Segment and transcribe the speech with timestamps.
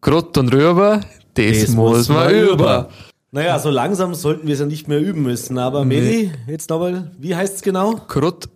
[0.00, 1.00] Krott und Rüber,
[1.34, 2.88] das, Das muss man über.
[3.30, 5.58] Naja, so langsam sollten wir es ja nicht mehr üben müssen.
[5.58, 7.94] Aber Medi, jetzt nochmal, wie heißt es genau?
[8.08, 8.48] Krott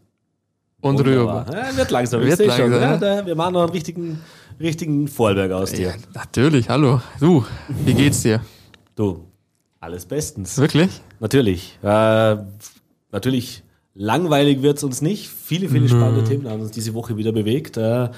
[0.80, 1.46] und Wunderbar.
[1.46, 1.56] Rüber.
[1.58, 2.70] Ja, wird langsam, Wird ich sehe schon.
[2.70, 4.20] langsam, Ja, da, wir machen noch einen richtigen,
[4.58, 5.88] richtigen Vorarlberg aus dir.
[5.88, 7.00] Ja, natürlich, hallo.
[7.20, 7.44] Du,
[7.84, 8.40] wie geht's dir?
[8.96, 9.24] Du,
[9.80, 10.56] alles bestens.
[10.58, 10.90] Wirklich?
[11.20, 11.78] Natürlich.
[11.82, 12.36] Äh,
[13.10, 13.62] natürlich,
[13.94, 15.28] langweilig wird's uns nicht.
[15.28, 17.76] Viele, viele spannende Themen haben uns diese Woche wieder bewegt.
[17.76, 18.08] Äh,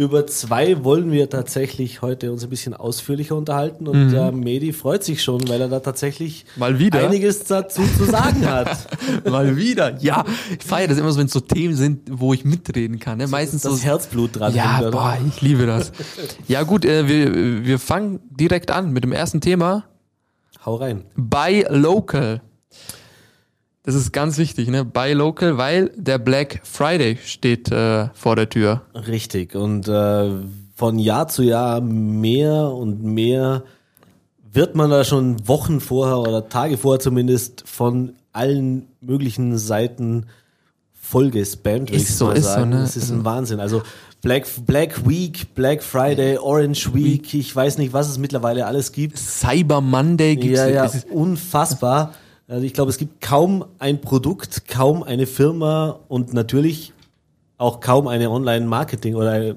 [0.00, 5.04] über zwei wollen wir tatsächlich heute uns ein bisschen ausführlicher unterhalten und äh, Medi freut
[5.04, 7.06] sich schon, weil er da tatsächlich Mal wieder.
[7.06, 8.88] einiges dazu zu sagen hat.
[9.30, 10.00] Mal wieder.
[10.00, 10.24] Ja,
[10.58, 13.18] ich feiere das immer so, wenn es so Themen sind, wo ich mitreden kann.
[13.18, 13.26] Ne?
[13.26, 13.82] Meistens Das so.
[13.82, 14.54] Herzblut dran.
[14.54, 14.90] Ja, oder?
[14.90, 15.92] boah, ich liebe das.
[16.48, 19.84] Ja gut, äh, wir, wir fangen direkt an mit dem ersten Thema.
[20.64, 21.04] Hau rein.
[21.14, 22.40] Buy Local.
[23.82, 24.84] Das ist ganz wichtig, ne?
[24.84, 28.82] Buy Local, weil der Black Friday steht äh, vor der Tür.
[28.94, 29.54] Richtig.
[29.54, 30.30] Und äh,
[30.74, 33.62] von Jahr zu Jahr mehr und mehr
[34.52, 40.26] wird man da schon Wochen vorher oder Tage vorher zumindest von allen möglichen Seiten
[41.00, 42.70] vollgespammt, würde Ist ich so, ist so, sagen.
[42.70, 42.80] ne?
[42.80, 43.60] Das ist ein Wahnsinn.
[43.60, 43.82] Also
[44.22, 49.18] Black, Black Week, Black Friday, Orange Week, ich weiß nicht, was es mittlerweile alles gibt.
[49.18, 50.58] Cyber Monday gibt's.
[50.58, 52.12] Ja, ja, es ist- unfassbar.
[52.50, 56.92] Also ich glaube, es gibt kaum ein Produkt, kaum eine Firma und natürlich
[57.58, 59.56] auch kaum eine Online-Marketing oder eine,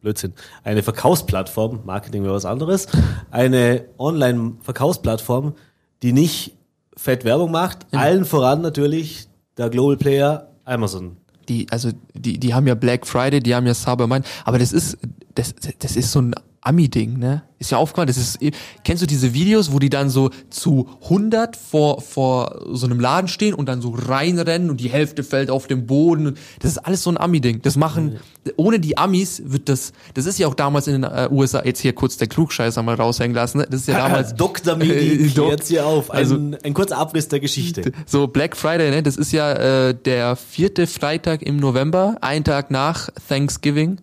[0.00, 0.32] Blödsinn,
[0.64, 2.88] eine Verkaufsplattform, Marketing wäre was anderes,
[3.30, 5.54] eine Online-Verkaufsplattform,
[6.02, 6.56] die nicht
[6.96, 11.16] fett Werbung macht, allen voran natürlich der Global Player Amazon.
[11.48, 14.72] die, also die, die haben ja Black Friday, die haben ja Cyber Monday, aber das
[14.72, 14.98] ist,
[15.36, 17.42] das, das ist so ein Ami-Ding, ne?
[17.58, 18.38] Ist ja aufgefallen, das ist,
[18.84, 23.28] kennst du diese Videos, wo die dann so zu 100 vor, vor so einem Laden
[23.28, 27.02] stehen und dann so reinrennen und die Hälfte fällt auf den Boden das ist alles
[27.02, 27.62] so ein Ami-Ding.
[27.62, 28.18] Das machen,
[28.56, 31.80] ohne die Amis wird das, das ist ja auch damals in den äh, USA, jetzt
[31.80, 33.66] hier kurz der Klugscheißer mal raushängen lassen, ne?
[33.70, 34.76] Das ist ja damals, Dr.
[34.76, 36.10] Midi Äh, Doc- klärt hier auf.
[36.10, 37.92] Ein, also- ein kurzer Abriss der Geschichte.
[38.06, 39.02] So, Black Friday, ne?
[39.02, 39.52] Das ist ja
[39.88, 43.98] äh, der vierte Freitag im November, ein Tag nach Thanksgiving,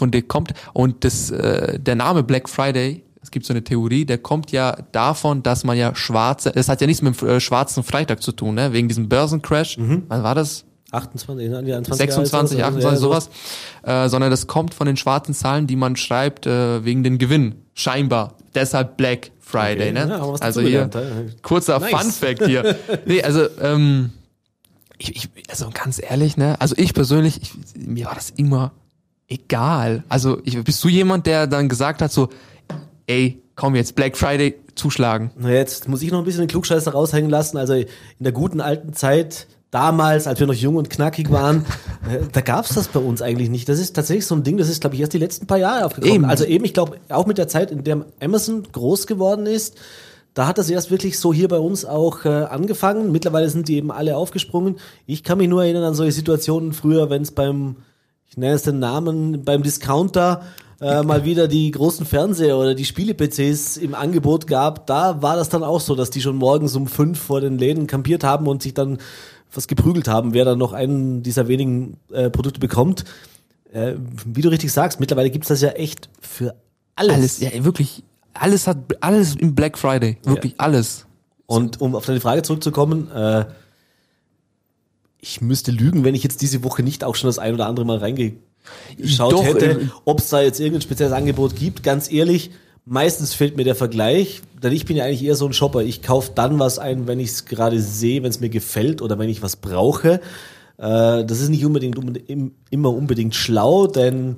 [0.00, 0.52] von der kommt.
[0.72, 4.76] Und das, äh, der Name Black Friday, es gibt so eine Theorie, der kommt ja
[4.92, 8.32] davon, dass man ja schwarze, das hat ja nichts mit dem äh, schwarzen Freitag zu
[8.32, 8.72] tun, ne?
[8.72, 9.78] Wegen diesem Börsencrash.
[9.78, 10.64] Wann war das?
[10.92, 13.30] 28, 21, 26, Jahre, 28, sowas.
[13.82, 17.54] Äh, sondern das kommt von den schwarzen Zahlen, die man schreibt, äh, wegen den Gewinn.
[17.74, 18.34] Scheinbar.
[18.54, 20.08] Deshalb Black Friday, Okay, ne?
[20.08, 21.00] ja, also hier, dazugelernt, ja.
[21.42, 21.90] kurzer Nice.
[21.90, 22.76] Fun Fact hier.
[23.06, 24.10] nee, also, ähm,
[24.98, 26.60] ich, ich, also ganz ehrlich, ne?
[26.60, 28.72] Also ich persönlich, ich, mir war das immer
[29.30, 30.04] egal.
[30.08, 32.28] Also ich, bist du jemand, der dann gesagt hat so,
[33.06, 35.30] ey, komm jetzt Black Friday zuschlagen?
[35.38, 37.56] Na, jetzt muss ich noch ein bisschen den Klugscheißer raushängen lassen.
[37.56, 37.86] Also in
[38.18, 41.64] der guten alten Zeit, damals, als wir noch jung und knackig waren,
[42.10, 43.68] äh, da gab's das bei uns eigentlich nicht.
[43.68, 45.86] Das ist tatsächlich so ein Ding, das ist, glaube ich, erst die letzten paar Jahre
[45.86, 46.14] aufgekommen.
[46.14, 46.24] Eben.
[46.24, 49.76] Also eben, ich glaube, auch mit der Zeit, in der Amazon groß geworden ist,
[50.34, 53.10] da hat das erst wirklich so hier bei uns auch äh, angefangen.
[53.10, 54.76] Mittlerweile sind die eben alle aufgesprungen.
[55.06, 57.76] Ich kann mich nur erinnern an solche Situationen früher, wenn es beim,
[58.30, 60.42] ich nenne es den Namen, beim Discounter
[60.80, 64.86] äh, mal wieder die großen Fernseher oder die Spiele-PCs im Angebot gab.
[64.86, 67.88] Da war das dann auch so, dass die schon morgens um fünf vor den Läden
[67.88, 68.98] kampiert haben und sich dann
[69.52, 73.04] was geprügelt haben, wer dann noch einen dieser wenigen äh, Produkte bekommt.
[73.72, 76.54] Äh, wie du richtig sagst, mittlerweile gibt's das ja echt für
[76.94, 77.14] alles.
[77.14, 80.18] Alles, ja, wirklich, alles hat, alles im Black Friday.
[80.22, 81.04] Wirklich alles.
[81.46, 83.44] Und um auf deine Frage zurückzukommen, äh,
[85.20, 87.86] ich müsste lügen, wenn ich jetzt diese Woche nicht auch schon das ein oder andere
[87.86, 91.82] Mal reingeschaut Doch, hätte, äh, ob es da jetzt irgendein spezielles Angebot gibt.
[91.82, 92.50] Ganz ehrlich,
[92.84, 95.82] meistens fehlt mir der Vergleich, denn ich bin ja eigentlich eher so ein Shopper.
[95.82, 99.18] Ich kaufe dann was ein, wenn ich es gerade sehe, wenn es mir gefällt oder
[99.18, 100.20] wenn ich was brauche.
[100.78, 104.36] Äh, das ist nicht unbedingt unbedingt- im- immer unbedingt schlau, denn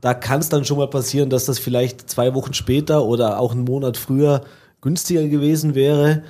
[0.00, 3.52] da kann es dann schon mal passieren, dass das vielleicht zwei Wochen später oder auch
[3.52, 4.42] einen Monat früher
[4.82, 6.22] günstiger gewesen wäre.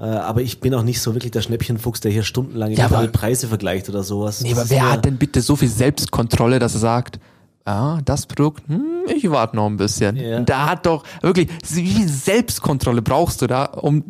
[0.00, 3.06] Äh, aber ich bin auch nicht so wirklich der Schnäppchenfuchs, der hier stundenlang Ja, aber-
[3.08, 4.40] Preise vergleicht oder sowas.
[4.40, 7.20] Nee, Das aber wer hat denn bitte so viel Selbstkontrolle, dass er sagt,
[7.66, 8.82] ah, das Produkt, hm,
[9.14, 10.16] ich warte noch ein bisschen.
[10.16, 10.40] Ja.
[10.40, 13.66] Da hat doch wirklich, wie viel Selbstkontrolle brauchst du da?
[13.66, 14.02] Um,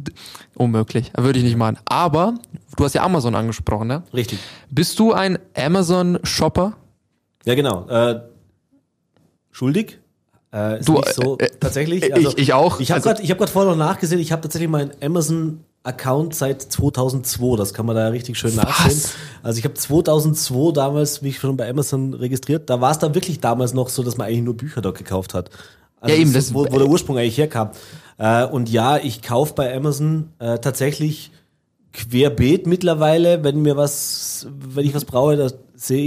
[0.55, 1.79] unmöglich, würde ich nicht machen.
[1.87, 2.35] Aber
[2.76, 4.05] du hast ja Amazon angesprochen, ne?
[4.14, 4.38] Richtig.
[4.70, 6.75] Bist du ein Amazon-Shopper?
[7.47, 7.88] Ja, genau.
[7.88, 8.20] Äh,
[9.50, 9.99] schuldig?
[10.53, 12.03] Äh, ist Du, so äh, äh, tatsächlich.
[12.05, 12.81] ich- ich auch.
[12.81, 14.93] Ich habe Also- gerade hab vorher noch nachgesehen, ich habe tatsächlich meinen
[15.85, 17.56] Amazon-Account seit 2002.
[17.56, 19.00] Das kann man da richtig schön nachsehen.
[19.43, 22.69] Also ich habe 2002 damals mich schon bei Amazon registriert.
[22.69, 25.35] Da war es dann wirklich damals noch so, dass man eigentlich nur Bücher dort gekauft
[25.35, 25.50] hat.
[26.00, 27.71] Also Ja, eben, das, das- wo, wo der Ursprung eigentlich herkam.
[28.19, 31.31] Äh, und ja, ich kaufe bei Amazon äh, tatsächlich
[31.93, 35.49] querbeet mittlerweile, wenn mir was, wenn ich was brauche, da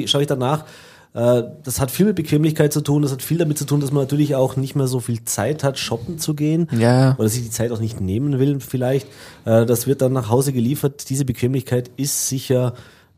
[0.07, 0.65] schaue ich danach.
[1.13, 3.91] Äh, das hat viel mit Bequemlichkeit zu tun, das hat viel damit zu tun, dass
[3.91, 6.67] man natürlich auch nicht mehr so viel Zeit hat, shoppen zu gehen.
[6.71, 7.15] Ja.
[7.19, 9.07] Oder sich die Zeit auch nicht nehmen will, vielleicht.
[9.45, 11.09] Äh, das wird dann nach Hause geliefert.
[11.09, 12.73] Diese Bequemlichkeit ist sicher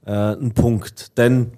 [0.05, 1.17] äh, ein Punkt.
[1.17, 1.51] Denn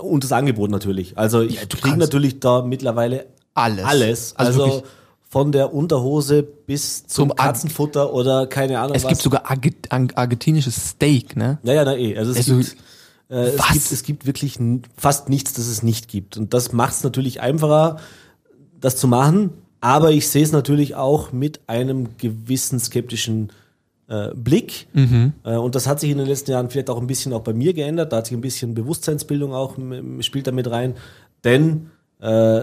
[0.00, 1.18] und das Angebot natürlich.
[1.18, 3.84] Also ich du kriege natürlich da mittlerweile Alles.
[3.84, 4.34] alles.
[4.36, 4.82] Also Also,
[5.28, 9.08] von der Unterhose bis zum, Zum Katzenfutter oder keine Ahnung Es was.
[9.08, 11.58] gibt sogar Arge- argentinisches Steak, ne?
[11.64, 12.16] Ja, ja, na eh.
[12.16, 12.76] Also es, Also, gibt,
[13.28, 14.58] äh, es, gibt, es gibt wirklich
[14.96, 16.36] fast nichts, das es nicht gibt.
[16.36, 17.98] Und das macht es natürlich einfacher,
[18.80, 19.50] das zu machen.
[19.80, 23.52] Aber ich sehe es natürlich auch mit einem gewissen skeptischen
[24.08, 24.88] äh, Blick.
[25.44, 27.52] Äh, und das hat sich in den letzten Jahren vielleicht auch ein bisschen auch bei
[27.52, 28.12] mir geändert.
[28.12, 29.76] Da hat sich ein bisschen Bewusstseinsbildung auch
[30.20, 30.94] spielt damit rein.
[31.44, 31.90] Denn
[32.20, 32.62] äh,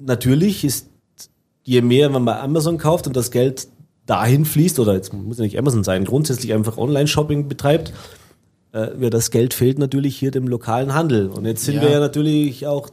[0.00, 0.88] natürlich ist
[1.64, 3.68] je mehr man bei Amazon kauft und das Geld
[4.06, 7.92] dahin fließt, oder jetzt muss ja nicht Amazon sein, grundsätzlich einfach Online-Shopping betreibt,
[8.72, 11.28] äh, ja, das Geld fehlt natürlich hier dem lokalen Handel.
[11.28, 11.82] Und jetzt sind Ja.
[11.82, 12.88] wir ja natürlich auch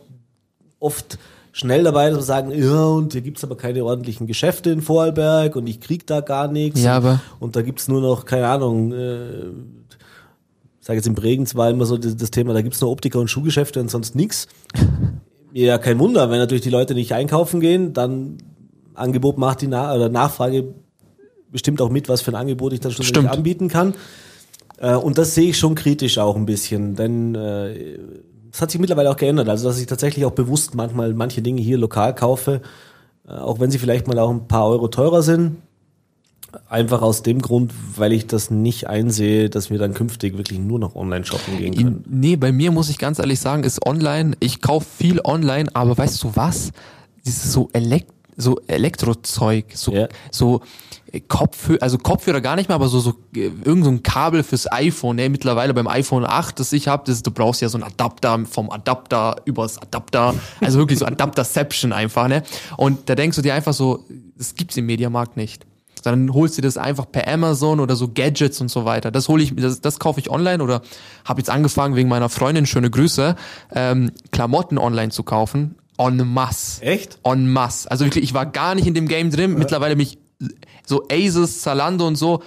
[0.80, 1.18] oft
[1.52, 5.56] schnell dabei, dass wir sagen, ja, und hier gibt's aber keine ordentlichen Geschäfte in Vorarlberg
[5.56, 6.82] und ich krieg da gar nichts.
[6.84, 9.48] Ja, und, aber- und da gibt's nur noch, keine Ahnung, äh,
[10.80, 13.20] ich sage jetzt in Bregenz war immer so das, das Thema, da gibt's nur Optiker
[13.20, 14.48] und Schuhgeschäfte und sonst nix.
[15.58, 18.40] Ja, kein Wunder, wenn natürlich die Leute nicht einkaufen gehen, dann
[18.94, 20.66] Angebot macht die Na oder Nachfrage
[21.50, 23.94] bestimmt auch mit, was für ein Angebot ich dann schon anbieten kann.
[24.78, 27.98] Äh, und das sehe ich schon kritisch auch ein bisschen, denn äh,
[28.52, 29.50] es hat sich mittlerweile auch geändert.
[29.50, 32.62] Also, dass ich tatsächlich auch bewusst manchmal manche Dinge hier lokal kaufe,
[33.28, 35.58] äh, auch wenn sie vielleicht mal auch ein paar Euro teurer sind.
[36.70, 40.80] Einfach aus dem Grund, weil ich das nicht einsehe, dass wir dann künftig wirklich nur
[40.80, 42.06] noch online shoppen gehen können.
[42.08, 45.98] Nee, bei mir muss ich ganz ehrlich sagen, ist online, ich kaufe viel online, aber
[45.98, 46.72] weißt du was?
[47.26, 50.08] Dieses so Elekt so Elektrozeug, so, Ja.
[50.32, 50.62] so
[51.12, 54.44] äh, Kopfhörer, also Kopfhörer gar nicht mehr, aber so, so äh, irgend so ein Kabel
[54.44, 55.30] fürs iPhone, ne?
[55.30, 58.70] mittlerweile beim iPhone 8, das ich habe, das, du brauchst ja so einen Adapter vom
[58.70, 62.44] Adapter übers Adapter, also wirklich so Adapterception einfach, ne?
[62.78, 64.04] Und da denkst du dir einfach so,
[64.38, 65.66] das gibt's im Mediamarkt nicht.
[66.04, 69.10] Dann holst du das einfach per Amazon oder so Gadgets und so weiter.
[69.10, 70.82] Das hole ich, das, das kaufe ich online oder
[71.24, 73.36] habe jetzt angefangen wegen meiner Freundin, schöne Grüße,
[73.74, 75.76] ähm, Klamotten online zu kaufen.
[75.98, 76.82] En masse.
[76.82, 77.20] Echt?
[77.24, 77.90] En masse.
[77.90, 79.54] Also wirklich, ich war gar nicht in dem Game drin.
[79.58, 80.18] Mittlerweile mich
[80.86, 82.44] so Asus, Zalando und so,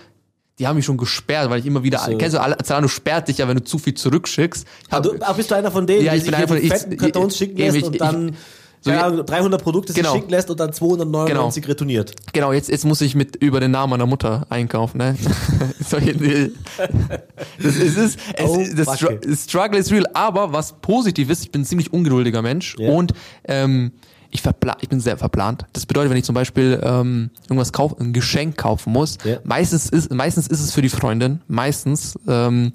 [0.58, 2.16] die haben mich schon gesperrt, weil ich immer wieder, So.
[2.18, 4.66] kennst du, Zalando sperrt dich ja, wenn du zu viel zurückschickst.
[4.82, 6.36] Ich Ah, hab- du, ah, bist du einer von denen, Ja, die ich bin sich
[6.44, 8.36] einer die von- fetten ich- Kartons ich- schicken ich- lässt ich- und dann
[8.80, 9.06] so, ja.
[9.06, 10.14] Ahnung, 300 Produkte sich Genau.
[10.14, 12.12] schicken lässt und dann 299 retourniert.
[12.32, 15.16] Genau, jetzt, jetzt muss ich mit über den Namen meiner Mutter einkaufen, ne?
[15.80, 16.14] Solche-
[17.62, 21.62] das ist, es, es, Oh, das Struggle ist real, aber was positiv ist, ich bin
[21.62, 22.90] ein ziemlich ungeduldiger Mensch Ja.
[22.90, 23.12] und
[23.44, 23.92] ähm,
[24.30, 25.64] ich, verpla ich bin sehr verplant.
[25.72, 29.38] Das bedeutet, wenn ich zum Beispiel ähm, irgendwas kaufen, ein Geschenk kaufen muss, Ja.
[29.44, 32.72] meistens ist meistens ist es für die Freundin, meistens ähm,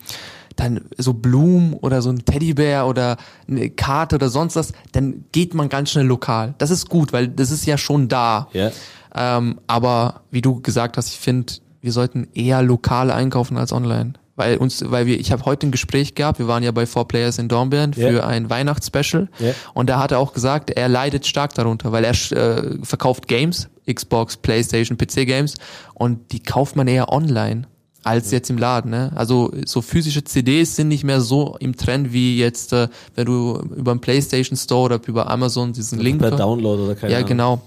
[0.56, 3.18] dann so Blumen oder so ein Teddybär oder
[3.48, 6.54] eine Karte oder sonst was, dann geht man ganz schnell lokal.
[6.58, 8.48] Das ist gut, weil das ist ja schon da.
[8.54, 8.72] Ja.
[9.16, 14.14] Ähm, aber wie du gesagt hast, ich finde, wir sollten eher lokal einkaufen als online.
[14.36, 17.08] Weil uns, weil wir, ich habe heute ein Gespräch gehabt, wir waren ja bei Four
[17.08, 19.52] Players in Dornbirn für ein Weihnachtsspecial Ja.
[19.76, 23.70] und da hat er auch gesagt, er leidet stark darunter, weil er äh, verkauft Games,
[23.88, 25.54] Xbox, Playstation, PC Games
[25.94, 27.68] und die kauft man eher online
[28.04, 28.92] als jetzt im Laden.
[28.92, 29.12] Ne?
[29.16, 33.58] Also so physische CDs sind nicht mehr so im Trend wie jetzt, äh, wenn du
[33.76, 37.30] über den Playstation Store oder über Amazon diesen Link Per Download oder keine ja, Ahnung.
[37.30, 37.62] genau.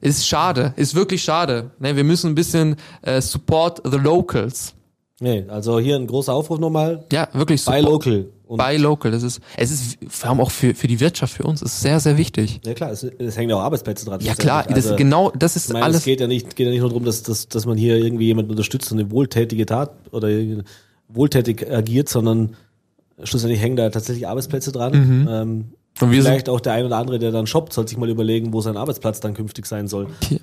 [0.00, 1.70] Ist schade, ist wirklich schade.
[1.80, 4.74] Ne, wir müssen ein bisschen äh, support the locals.
[5.20, 7.04] Nee, also hier ein großer Aufruf nochmal.
[7.10, 8.26] Ja, wirklich Buy support- local.
[8.48, 9.12] Und Buy local.
[9.12, 12.00] Das ist, es ist vor allem auch für, für die Wirtschaft, für uns, ist sehr,
[12.00, 12.60] sehr wichtig.
[12.64, 14.20] ja klar, es, es hängen ja auch Arbeitsplätze dran.
[14.20, 15.98] Ja klar, das Also, genau, das ist Ich meine, alles.
[15.98, 18.24] es geht ja nicht, geht ja nicht nur darum, dass, dass, dass man hier irgendwie
[18.26, 20.28] jemanden unterstützt und eine wohltätige Tat oder
[21.08, 22.56] wohltätig agiert, sondern
[23.22, 24.94] schlussendlich hängen da tatsächlich Arbeitsplätze dran.
[25.28, 25.64] Ähm,
[26.00, 26.06] Mhm.
[26.06, 28.52] Und wir vielleicht auch der ein oder andere, der dann shoppt, sollte sich mal überlegen,
[28.52, 30.06] wo sein Arbeitsplatz dann künftig sein soll.
[30.28, 30.38] Hier.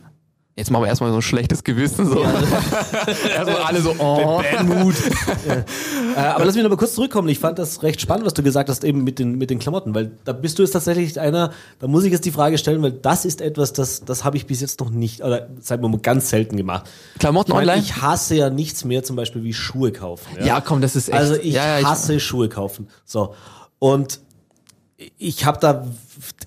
[0.58, 2.10] Jetzt machen wir erstmal so ein schlechtes Gewissen.
[2.10, 2.20] So.
[3.30, 4.42] erstmal alle so, oh.
[6.16, 7.28] Äh, aber lass mich noch mal kurz zurückkommen.
[7.28, 9.94] Ich fand das recht spannend, was du gesagt hast, eben mit den, mit den Klamotten,
[9.94, 12.94] weil da bist du jetzt tatsächlich einer, da muss ich jetzt die Frage stellen, weil
[12.94, 16.30] das ist etwas, das, das habe ich bis jetzt noch nicht, oder wir mal ganz
[16.30, 16.90] selten gemacht.
[17.20, 17.86] Klamotten Ich, meine, online?
[17.86, 20.26] ich hasse ja nichts mehr, zum Beispiel wie Schuhe kaufen.
[20.42, 21.18] ja, komm, das ist echt.
[21.18, 22.88] Also ich ja, ja, hasse Schuhe kaufen.
[23.04, 23.36] So.
[23.80, 24.22] Und
[25.18, 25.86] ich habe da,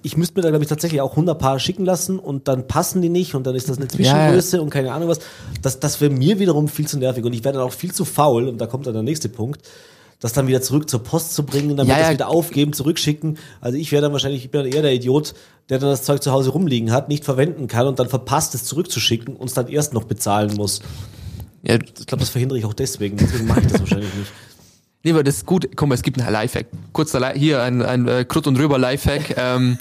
[0.02, 3.02] ich müsste mir da, glaube ich, tatsächlich auch 100 Paar schicken lassen und dann passen
[3.02, 5.18] die nicht und dann ist das eine Zwischengröße und keine Ahnung was.
[5.60, 8.06] Das, das wäre mir wiederum viel zu nervig und ich wäre dann auch viel zu
[8.06, 9.68] faul und da kommt dann der nächste Punkt,
[10.20, 12.12] das dann wieder zurück zur Post zu bringen, dann Ja, das ja.
[12.14, 13.38] wieder aufgeben, zurückschicken.
[13.60, 15.34] Also ich wäre dann wahrscheinlich, ich bin dann eher der Idiot,
[15.68, 18.64] der dann das Zeug zu Hause rumliegen hat, nicht verwenden kann und dann verpasst es
[18.64, 20.80] zurückzuschicken und es dann erst noch bezahlen muss.
[21.62, 24.32] ja, Ich glaube, das verhindere ich auch deswegen, deswegen mache ich das wahrscheinlich nicht.
[25.04, 25.68] Nee, aber das ist gut.
[25.76, 26.66] Guck mal, es gibt einen Lifehack.
[26.92, 29.34] Kurzer Li hier ein, ein äh, Krut und Rüber Lifehack.
[29.38, 29.78] ähm,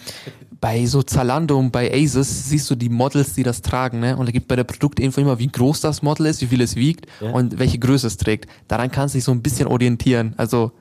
[0.59, 4.17] bei so Zalando und bei Asus siehst du die Models, die das tragen, ne?
[4.17, 6.75] Und da gibt bei der Produktinfo immer, wie groß das Model ist, wie viel es
[6.75, 7.29] wiegt Ja.
[7.31, 8.47] und welche Größe es trägt.
[8.67, 10.33] Daran kannst du dich so ein bisschen orientieren.
[10.37, 10.71] Also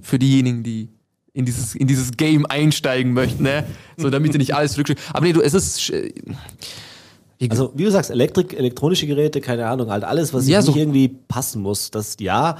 [0.00, 0.90] für diejenigen, die
[1.32, 3.64] in dieses, in dieses Game einsteigen möchten, ne?
[3.96, 5.00] So, damit sie nicht alles rückschlägt.
[5.12, 6.12] Aber nee, du, es ist, äh,
[7.50, 10.76] Also, wie du sagst, Elektrik, elektronische Geräte, keine Ahnung, halt alles, was Ja, nicht so-
[10.76, 12.56] irgendwie passen muss, das ja.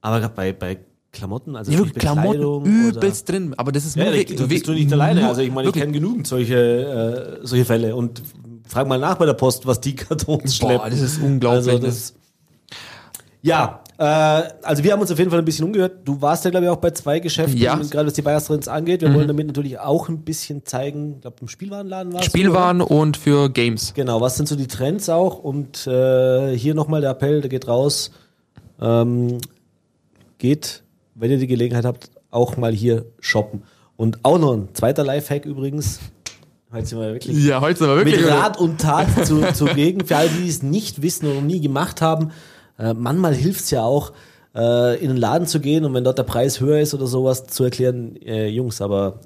[0.00, 0.78] Aber gerade bei, bei
[1.10, 3.54] Klamotten, also ja, Klamotten übelst drin.
[3.56, 5.26] Aber das ist Ja, nur, wegen- da bist du nicht alleine.
[5.26, 8.22] Also ich meine, ich kenne genügend solche, äh, solche Fälle und
[8.68, 10.78] frag mal nach bei der Post, was die Kartons schleppen.
[10.78, 11.68] Boah, das ist unglaublich.
[11.74, 12.14] Also das,
[13.40, 14.04] ja, äh,
[14.62, 15.92] also wir haben uns auf jeden Fall ein bisschen umgehört.
[16.04, 17.76] Du warst ja, glaube ich, auch bei zwei Geschäften, Ja.
[17.76, 17.88] Mhm.
[17.88, 19.00] gerade was die Bayerstrins angeht.
[19.00, 22.26] Wir wollen damit natürlich auch ein bisschen zeigen, ich glaube, im Spielwarenladen war es.
[22.26, 23.94] Spielwaren und für Games.
[23.94, 25.38] Genau, was sind so die Trends auch?
[25.38, 28.10] Und äh, hier nochmal der Appell, der geht raus.
[28.80, 29.38] Ähm,
[30.38, 30.82] geht,
[31.14, 33.62] wenn ihr die Gelegenheit habt, auch mal hier shoppen.
[33.96, 35.98] Und auch noch ein zweiter Lifehack übrigens.
[36.72, 38.20] Heute sind wir wirklich Ja, heute sind wir wirklich.
[38.20, 40.04] mit Rat und Tat zu, zugegen.
[40.06, 42.30] Für alle, die es nicht wissen oder noch nie gemacht haben,
[42.78, 44.12] äh, manchmal hilft es ja auch,
[44.54, 47.46] äh, in den Laden zu gehen und wenn dort der Preis höher ist oder sowas,
[47.46, 49.20] zu erklären, äh, Jungs, aber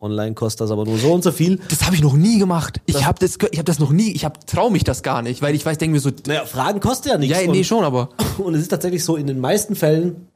[0.00, 1.58] online kostet das aber nur so und so viel.
[1.68, 2.80] Das habe ich noch nie gemacht.
[2.86, 4.12] Ich habe das, ich habe das noch nie.
[4.12, 6.10] Ich habe trau mich das gar nicht, weil ich weiß, denke mir so.
[6.26, 7.36] Naja, Fragen kostet ja nichts.
[7.38, 10.28] Ja, und- nee, schon, aber Und es ist tatsächlich so, in den meisten Fällen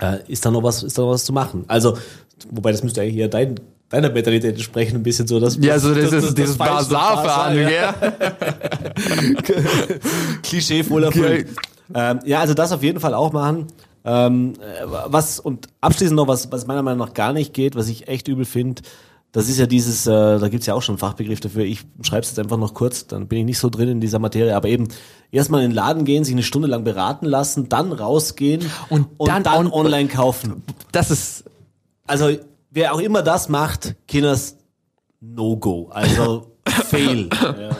[0.00, 1.64] äh, ist da noch was, ist da noch was zu machen.
[1.68, 1.96] Also,
[2.50, 3.54] wobei das müsste eigentlich eher dein,
[3.88, 5.40] deiner Mentalität entsprechen, ein bisschen so.
[5.40, 7.70] Dass, ja, so das, das- ist das dieses ja.
[7.70, 7.94] ja.
[10.42, 11.48] Klischee voll erfüllt.
[11.94, 13.66] Ähm, ja, also das auf jeden Fall auch machen.
[14.04, 17.88] Ähm, äh, was und abschließend noch, was, was meiner Meinung nach gar nicht geht, was
[17.88, 18.82] ich echt übel finde,
[19.32, 22.22] das ist ja dieses, äh, da gibt's ja auch schon einen Fachbegriff dafür, ich schreibe
[22.22, 24.68] es jetzt einfach noch kurz, dann bin ich nicht so drin in dieser Materie, aber
[24.68, 24.88] eben
[25.30, 29.46] erstmal in den Laden gehen, sich eine Stunde lang beraten lassen, dann rausgehen Und dann
[29.46, 30.62] on- online kaufen.
[30.92, 31.44] Das ist
[32.06, 32.30] Also
[32.70, 34.56] wer auch immer das macht, Kinders
[35.20, 37.28] No-Go, also Fail.
[37.42, 37.70] ja.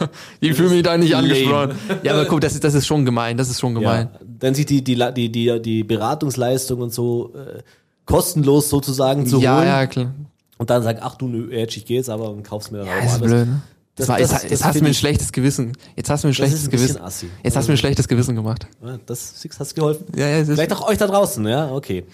[0.41, 1.25] Ich fühle mich da nicht lame.
[1.29, 1.77] angesprochen.
[2.03, 3.37] Ja, aber guck, das ist, das ist schon gemein.
[3.37, 4.11] Das ist schon gemein.
[4.13, 7.63] Ja, wenn sich die, die, die, die, die Beratungsleistung und so äh,
[8.05, 10.15] kostenlos sozusagen zu Ja, holen ja, klar.
[10.59, 12.93] Und dann sagen, ach du, Edge, ich gehe jetzt aber und kauf's mir dann Ja,
[12.95, 13.31] auch das ist woanders.
[13.31, 13.49] blöd.
[13.49, 13.63] Ne?
[13.97, 15.73] Das- Das, war, das- jetzt, das jetzt hast du mir ein schlechtes Gewissen.
[15.97, 17.01] Jetzt hast du mir ein schlechtes ein Gewissen.
[17.01, 17.31] assi.
[17.43, 18.67] Jetzt hast du mir ein schlechtes Gewissen gemacht.
[19.07, 20.05] Das Six hat's geholfen.
[20.15, 22.05] Ja, ja, Vielleicht auch euch da draußen, ja, okay.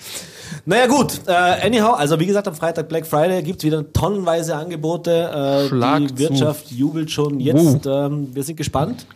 [0.65, 5.11] Naja gut, äh, anyhow, also wie gesagt, am Freitag Black Friday gibt's wieder tonnenweise Angebote.
[5.65, 6.19] Äh, Schlag die zu.
[6.21, 7.85] Wirtschaft jubelt schon jetzt.
[7.87, 9.07] Ähm, wir sind gespannt.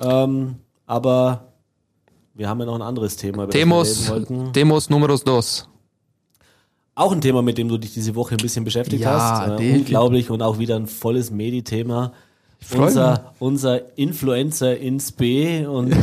[0.00, 1.44] Ähm, aber
[2.34, 4.10] wir haben ja noch ein anderes Thema, über Demos.
[4.52, 5.68] Demos numeros dos.
[7.00, 9.60] Auch ein Thema, mit dem du dich diese Woche ein bisschen beschäftigt Ja, hast.
[9.60, 12.12] Äh, unglaublich und auch wieder ein volles Medi-Thema.
[12.76, 15.94] Unser, unser Influencer ins B und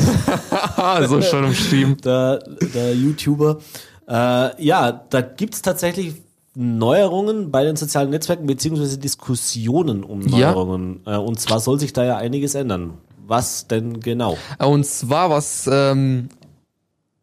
[1.07, 1.97] so schon umschrieben.
[2.03, 2.39] der,
[2.73, 3.59] der YouTuber.
[4.07, 6.15] Äh, ja, da gibt's tatsächlich
[6.55, 10.51] Neuerungen bei den sozialen Netzwerken beziehungsweise Diskussionen um Ja.
[10.51, 11.01] Neuerungen.
[11.05, 12.93] Äh, und zwar soll sich da ja einiges ändern.
[13.27, 14.35] Was denn genau?
[14.57, 16.29] Und zwar was, ähm,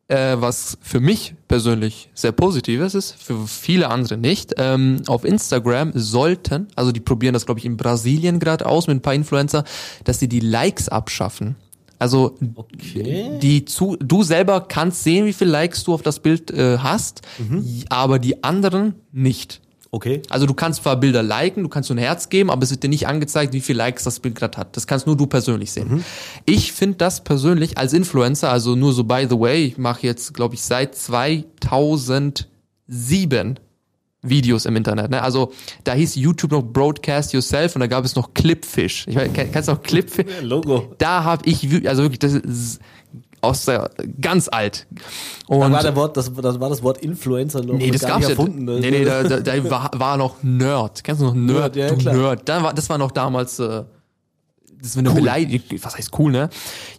[0.08, 4.54] äh, was für mich persönlich sehr positives ist, für viele andere nicht.
[4.58, 8.96] Ähm, auf Instagram sollten, also die probieren das glaube ich in Brasilien gerade aus mit
[8.96, 9.64] ein paar Influencer,
[10.04, 11.56] dass sie die Likes abschaffen.
[11.99, 13.38] Also Okay.
[13.40, 17.23] die zu, du selber kannst sehen, wie viele Likes du auf das Bild äh, hast,
[17.88, 19.62] aber die anderen nicht.
[19.94, 20.22] Okay.
[20.28, 22.82] Also du kannst zwar Bilder liken, du kannst so ein Herz geben, aber es wird
[22.82, 24.76] dir nicht angezeigt, wie viel Likes das Bild gerade hat.
[24.76, 26.04] Das kannst nur du persönlich sehen.
[26.46, 30.34] Ich finde das persönlich als Influencer, also nur so by the way, ich mache jetzt,
[30.34, 32.48] glaube ich, seit 2007
[34.22, 35.10] Videos im Internet.
[35.10, 35.22] Ne?
[35.22, 35.52] Also
[35.84, 39.06] da hieß YouTube noch Broadcast Yourself und da gab es noch Clipfish.
[39.06, 40.26] Ich weiß, kenn- kennst du noch Clipfish?
[40.42, 40.94] Logo.
[40.98, 42.80] Da habe ich, also wirklich, das ist
[43.44, 44.86] aus der, ganz alt.
[45.46, 48.16] Und Da war, der Wort, das, das war das Wort Influencer noch Nee, das gab's
[48.16, 48.30] nicht ja.
[48.30, 48.64] erfunden.
[48.64, 48.80] ne?
[48.80, 51.04] Nee, nee, da, da, da war, war noch Nerd.
[51.04, 51.74] Kennst du noch Nerd?
[51.74, 52.14] Nerd, ja, du klar.
[52.14, 52.48] Nerd.
[52.48, 53.84] Da war, das war noch damals, äh,
[54.82, 55.78] das war eine Beleidigung.
[55.82, 56.48] Was heißt cool, ne?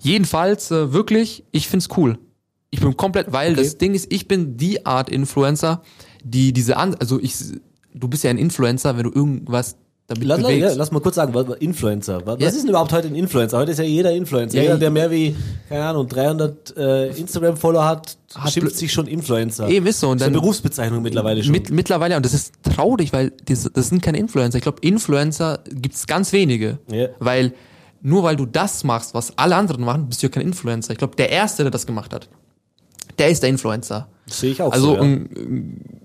[0.01, 2.17] Jedenfalls, äh, wirklich, ich find's cool.
[2.71, 3.63] Ich bin komplett, weil Okay.
[3.63, 5.81] das Ding ist, ich bin die Art Influencer,
[6.23, 7.35] die diese an, also ich,
[7.93, 10.61] du bist ja ein Influencer, wenn du irgendwas damit Lass, bewegst.
[10.61, 12.21] ja, lass mal kurz sagen, was, Influencer.
[12.25, 12.47] Was, Ja.
[12.47, 13.57] was ist denn überhaupt heute ein Influencer?
[13.57, 14.57] Heute ist ja jeder Influencer.
[14.57, 15.35] Ja, jeder, der mehr wie,
[15.67, 19.67] keine Ahnung, 300 äh, Instagram-Follower hat, Hat schimpft sich schon Influencer.
[19.67, 20.09] Eben ist so.
[20.09, 21.51] Und das ist eine Berufsbezeichnung mittlerweile schon.
[21.51, 24.57] mit, mittlerweile, und das ist traurig, weil das, das sind keine Influencer.
[24.57, 26.77] Ich glaube, Influencer gibt's ganz wenige.
[26.91, 27.07] Ja.
[27.19, 27.53] Weil
[28.01, 30.91] nur weil du das machst, was alle anderen machen, bist du ja kein Influencer.
[30.91, 32.29] Ich glaube, der Erste, der das gemacht hat,
[33.17, 34.07] der ist der Influencer.
[34.27, 35.01] Das sehe ich auch Also so, ja.
[35.01, 36.01] ein, ein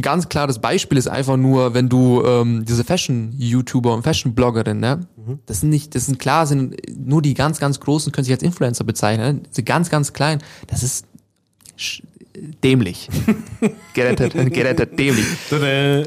[0.00, 5.00] ganz klares Beispiel ist einfach nur, wenn du ähm, diese Fashion-YouTuber und Fashion-Bloggerin, ne?
[5.16, 5.40] Mhm.
[5.46, 8.42] Das sind nicht, das sind klar, sind nur die ganz, ganz großen können sich als
[8.42, 9.36] Influencer bezeichnen.
[9.36, 9.42] Ne?
[9.56, 11.04] Die ganz, ganz kleinen, das ist
[11.78, 12.02] sch-
[12.64, 13.08] dämlich.
[13.94, 15.26] gerettet, gerettet, dämlich.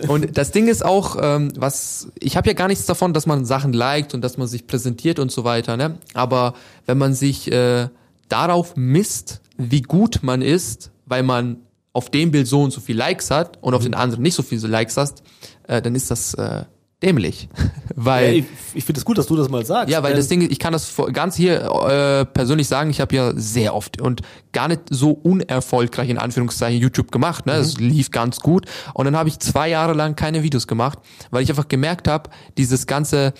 [0.08, 3.46] Und das Ding ist auch, ähm, was ich habe ja gar nichts davon, dass man
[3.46, 5.78] Sachen liked und dass man sich präsentiert und so weiter.
[5.78, 5.98] Ne?
[6.14, 7.90] Aber wenn man sich äh,
[8.30, 11.58] darauf misst, wie gut man ist, weil man
[11.96, 14.44] auf dem Bild so und so viel Likes hat und auf den anderen nicht so
[14.44, 15.24] viele Likes hast,
[15.66, 16.66] äh, dann ist das äh,
[17.02, 17.48] dämlich.
[17.96, 19.90] weil Ja, ich ich finde es gut, dass du das mal sagst.
[19.90, 23.16] ja, weil Ähm, das Ding, ich kann das ganz hier äh, persönlich sagen, ich habe
[23.16, 27.46] ja sehr oft und gar nicht so unerfolgreich in Anführungszeichen YouTube gemacht.
[27.46, 27.54] Ne?
[27.54, 31.00] Es lief ganz gut und dann habe ich zwei Jahre lang keine Videos gemacht,
[31.32, 33.34] weil ich einfach gemerkt habe, dieses ganze,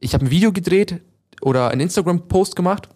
[0.00, 1.02] ich habe ein Video gedreht
[1.40, 2.88] oder einen Instagram-Post gemacht,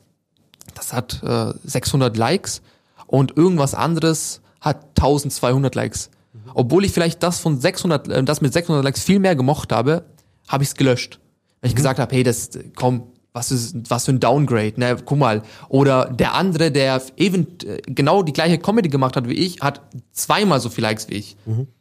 [0.75, 2.61] das hat äh, 600 Likes
[3.06, 6.10] und irgendwas anderes hat 1200 Likes.
[6.54, 10.04] Obwohl ich vielleicht das von 600, äh, das mit 600 Likes viel mehr gemocht habe,
[10.48, 11.20] habe ich es gelöscht.
[11.60, 15.18] Weil ich gesagt habe, hey, das, komm, was ist, was für ein Downgrade, ne, guck
[15.18, 15.42] mal.
[15.68, 19.80] Oder der andere, der eben äh, genau die gleiche Comedy gemacht hat wie ich, hat
[20.12, 21.36] zweimal so viel Likes wie ich.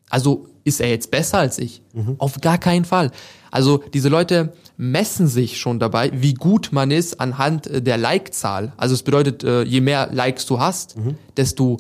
[0.09, 1.81] Also ist er jetzt besser als ich?
[2.17, 3.11] Auf gar keinen Fall.
[3.51, 8.73] Also diese Leute messen sich schon dabei, wie gut man ist anhand äh, der Like-Zahl.
[8.77, 10.95] Also es bedeutet, je mehr Likes du hast,
[11.37, 11.77] desto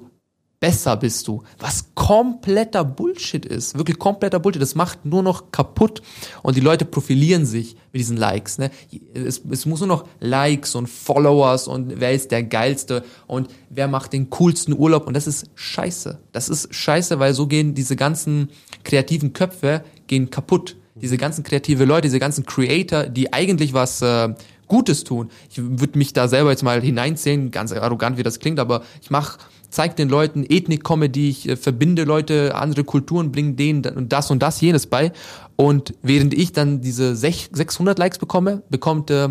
[0.59, 1.43] besser bist du.
[1.57, 3.77] Was kompletter Bullshit ist.
[3.77, 4.61] Wirklich kompletter Bullshit.
[4.61, 6.01] Das macht nur noch kaputt.
[6.43, 8.57] Und die Leute profilieren sich mit diesen Likes.
[8.57, 8.69] Ne?
[9.13, 13.87] Es, es muss nur noch Likes und Followers und wer ist der geilste und wer
[13.87, 15.07] macht den coolsten Urlaub.
[15.07, 16.19] Und das ist scheiße.
[16.31, 18.49] Das ist scheiße, weil so gehen diese ganzen
[18.83, 20.75] kreativen Köpfe gehen kaputt.
[21.01, 24.33] Diese ganzen kreative Leute, diese ganzen Creator, die eigentlich was äh,
[24.67, 25.29] Gutes tun.
[25.49, 29.09] Ich würde mich da selber jetzt mal hineinzählen, ganz arrogant wie das klingt, aber ich
[29.09, 29.39] mache
[29.69, 34.41] zeig den Leuten Ethnik-Comedy, ich äh, verbinde Leute, andere Kulturen, bringe denen und das und
[34.41, 35.11] das, jenes bei.
[35.55, 39.29] Und während ich dann diese sech- 600 Likes bekomme, bekommt äh,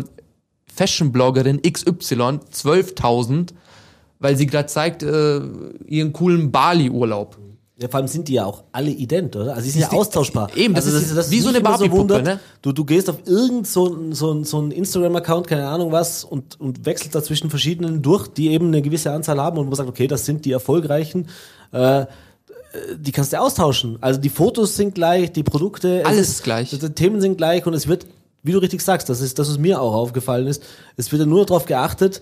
[0.73, 3.53] Fashion-Bloggerin XY 12.000,
[4.19, 5.41] weil sie gerade zeigt äh,
[5.87, 7.37] ihren coolen Bali-Urlaub.
[7.81, 9.51] Ja, vor allem sind die ja auch alle ident, oder?
[9.53, 10.49] Also die sind ja austauschbar.
[10.57, 12.23] eben, das also ist wie mich so eine Barbie-Puppe, wundert.
[12.25, 12.39] ne?
[12.61, 16.59] Du, du gehst auf irgend so, ein- so, so ein Instagram-Account, keine Ahnung was, und,
[16.59, 19.87] und wechselst da zwischen verschiedenen durch, die eben eine gewisse Anzahl haben und man sagt,
[19.87, 21.29] okay, das sind die erfolgreichen.
[21.71, 22.05] Äh,
[22.97, 23.97] die kannst du austauschen.
[24.01, 26.69] Also die Fotos sind gleich, die Produkte, es Alles ist gleich.
[26.71, 28.05] Die Themen sind gleich und es wird,
[28.43, 30.61] wie du richtig sagst, das ist, das ist mir auch aufgefallen ist,
[30.97, 32.21] es wird ja nur darauf geachtet,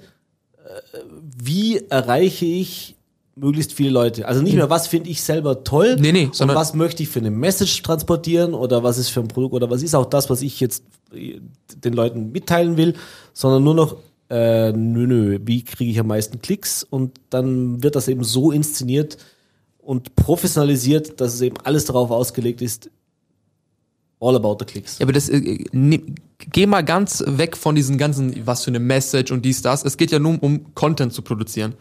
[0.63, 0.99] äh,
[1.35, 2.95] wie erreiche ich
[3.39, 4.27] möglichst viele Leute.
[4.27, 7.19] Also nicht mehr, was finde ich selber toll, Nee, nee, sondern- was möchte ich für
[7.19, 10.41] eine Message transportieren oder was ist für ein Produkt oder was ist auch das, was
[10.41, 11.39] ich jetzt äh,
[11.75, 12.93] den Leuten mitteilen will,
[13.33, 13.97] sondern nur noch,
[14.29, 18.51] äh, nö, nö, wie kriege ich am meisten Klicks und dann wird das eben so
[18.51, 19.17] inszeniert
[19.79, 22.89] und professionalisiert, dass es eben alles darauf ausgelegt ist,
[24.19, 24.97] all about the clicks.
[24.99, 26.01] Ja, aber das, äh, ne,
[26.51, 29.85] geh mal ganz weg von diesen ganzen, was für eine Message und dies, das.
[29.85, 31.75] Es geht ja nur um Content zu produzieren.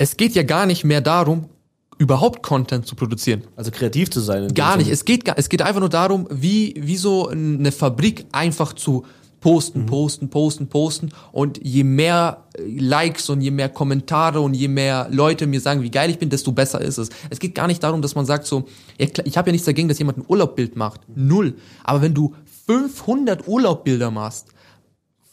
[0.00, 1.50] Es geht ja gar nicht mehr darum,
[1.98, 3.42] überhaupt Content zu produzieren.
[3.54, 4.48] Also kreativ zu sein.
[4.54, 4.86] Gar nicht.
[4.86, 4.94] Sinne.
[4.94, 9.04] Es geht, es geht einfach nur darum, wie, wie so eine Fabrik einfach zu
[9.40, 11.10] posten, posten, posten, posten.
[11.32, 15.82] Und je mehr äh, Likes und je mehr Kommentare und je mehr Leute mir sagen,
[15.82, 17.10] wie geil ich bin, desto besser ist es.
[17.28, 18.64] Es geht gar nicht darum, dass man sagt so,
[18.98, 21.02] ja, ich habe ja nichts dagegen, dass jemand ein Urlaubbild macht.
[21.14, 21.56] Null.
[21.84, 22.34] Aber wenn du
[22.66, 24.46] 500 Urlaubbilder machst,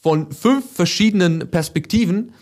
[0.02, 2.34] von fünf verschiedenen Perspektiven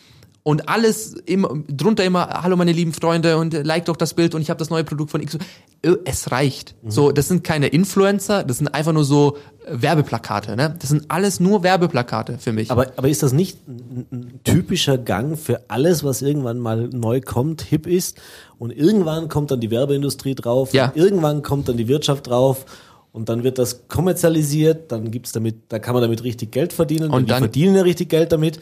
[0.47, 4.41] und alles immer drunter immer hallo meine lieben Freunde und like doch das Bild und
[4.43, 5.39] ich habe das neue Produkt von X.
[5.81, 6.75] Äh, es reicht.
[6.87, 10.75] So das sind keine Influencer das sind einfach nur so äh, Werbeplakate ne?
[10.79, 12.69] Das sind alles nur Werbeplakate für mich.
[12.69, 17.63] Aber, aber ist das nicht ein, typischer Gang für alles, was irgendwann mal neu kommt,
[17.63, 18.19] hip ist?
[18.59, 20.91] Und irgendwann kommt dann die Werbeindustrie drauf, Ja.
[20.93, 22.65] irgendwann kommt dann die Wirtschaft drauf
[23.11, 27.09] und dann wird das kommerzialisiert, dann gibt's damit, da kann man damit richtig Geld verdienen
[27.09, 28.59] Und dann- verdienen ja richtig Geld damit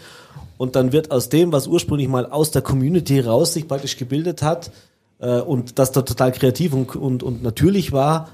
[0.57, 4.41] und dann wird aus dem, was ursprünglich mal aus der Community raus sich praktisch gebildet
[4.41, 4.71] hat
[5.19, 8.29] äh, und das da total kreativ und, und, und natürlich war,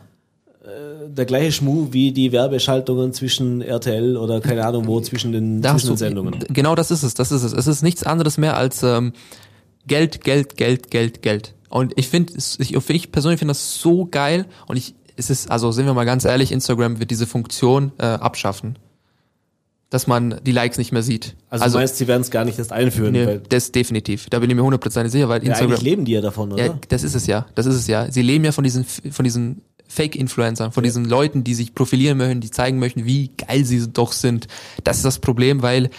[0.63, 5.61] äh, der gleiche Schmuh wie die Werbeschaltungen zwischen RTL oder keine Ahnung wo, zwischen den,
[5.61, 6.39] Da zwischen den du- Sendungen.
[6.49, 7.53] Genau das ist es, das ist es.
[7.53, 9.13] Es ist nichts anderes mehr als ähm,
[9.87, 11.55] Geld, Geld, Geld, Geld, Geld.
[11.69, 15.71] Und ich finde, ich, ich persönlich finde das so geil und ich, es ist, also
[15.71, 18.77] sind wir mal ganz ehrlich, Instagram wird diese Funktion äh, abschaffen.
[19.89, 21.35] Dass man die Likes nicht mehr sieht.
[21.49, 24.27] Also, du meinst, sie werden es gar nicht erst einführen, nee, das definitiv.
[24.29, 25.71] Da bin ich mir hundertprozentig sicher, weil ja, Instagram.
[25.71, 26.63] eigentlich leben die ja davon, oder?
[26.63, 27.47] Ja, das ist es ja.
[27.55, 28.11] Das ist es ja.
[28.11, 32.39] Sie leben ja von diesen, von diesen Fake-Influencern, von diesen Leuten, die sich profilieren möchten,
[32.39, 34.47] die zeigen möchten, wie geil sie doch sind.
[34.83, 35.89] Das ist das Problem, weil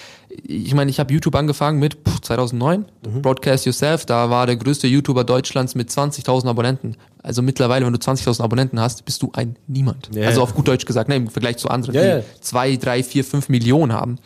[0.46, 3.22] ich meine, ich habe YouTube angefangen mit pff, 2009, Mhm.
[3.22, 6.96] Broadcast Yourself, da war der größte YouTuber Deutschlands mit 20.000 Abonnenten.
[7.22, 10.08] Also mittlerweile, wenn du 20.000 Abonnenten hast, bist du ein Niemand.
[10.14, 13.02] Ja, also auf gut Deutsch gesagt, ne, im Vergleich zu anderen, Ja, die zwei, drei,
[13.02, 14.16] vier, fünf Millionen haben.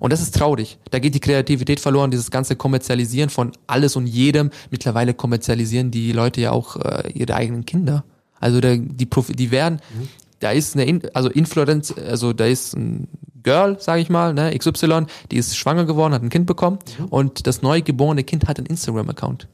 [0.00, 0.78] Und das ist traurig.
[0.90, 4.50] Da geht die Kreativität verloren, dieses ganze Kommerzialisieren von alles und jedem.
[4.70, 8.04] Mittlerweile kommerzialisieren die Leute ja auch äh, ihre eigenen Kinder.
[8.40, 10.08] Also der, die, Profi die werden, Mhm.
[10.40, 13.08] da ist eine, In also Influenz, also da ist ein
[13.42, 17.04] Girl, sage ich mal, ne, XY, die ist schwanger geworden, hat ein Kind bekommen Mhm.
[17.06, 19.46] und das neugeborene Kind hat einen Instagram-Account.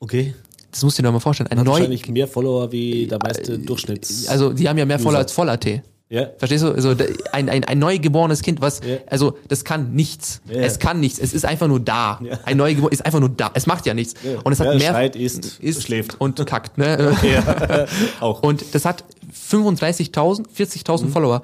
[0.00, 0.34] Okay.
[0.70, 1.48] Das musst du dir mal vorstellen.
[1.50, 4.28] Ein Hat neu, wahrscheinlich mehr Follower wie der meiste Durchschnitts.
[4.28, 5.64] also die haben ja mehr Follower als Voll.at.
[6.10, 6.28] ja.
[6.36, 6.72] Verstehst du?
[6.72, 6.94] Also
[7.32, 8.98] ein, ein, ein neugeborenes Kind, was, Ja.
[9.06, 10.42] also das kann nichts.
[10.46, 10.60] Ja.
[10.60, 11.18] Es kann nichts.
[11.18, 12.20] Es ist einfach nur da.
[12.22, 12.38] Ja.
[12.44, 13.50] Ein neugeboren ist einfach nur da.
[13.54, 14.14] Es macht ja nichts.
[14.44, 14.90] Und es hat mehr.
[14.90, 16.20] schreit, isst, schläft.
[16.20, 16.76] und kackt.
[16.78, 17.16] Ne?
[17.22, 17.86] ja.
[18.20, 18.42] Auch.
[18.42, 19.02] Und das hat
[19.50, 21.12] 35.000, 40.000 Mhm.
[21.12, 21.42] Follower.